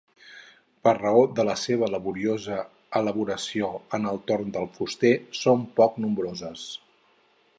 Per 0.85 0.93
raó 0.99 1.19
de 1.39 1.43
la 1.49 1.53
seva 1.63 1.89
laboriosa 1.95 2.57
elaboració 3.01 3.69
en 3.99 4.09
el 4.13 4.21
torn 4.31 4.51
del 4.57 4.67
fuster 4.79 5.15
són 5.43 5.65
poc 5.81 6.03
nombroses. 6.07 6.67